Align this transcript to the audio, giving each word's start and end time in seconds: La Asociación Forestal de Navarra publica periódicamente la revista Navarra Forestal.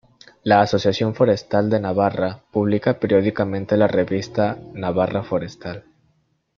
La 0.41 0.61
Asociación 0.61 1.13
Forestal 1.13 1.69
de 1.69 1.79
Navarra 1.79 2.39
publica 2.51 2.97
periódicamente 2.99 3.77
la 3.77 3.87
revista 3.87 4.57
Navarra 4.73 5.21
Forestal. 5.21 5.83